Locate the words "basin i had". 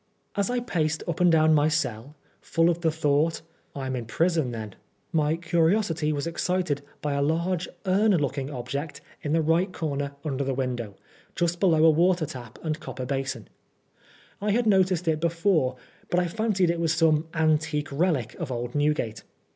13.05-14.65